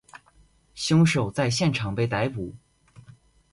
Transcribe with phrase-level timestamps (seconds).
[0.73, 2.55] 凶手在现场被逮捕。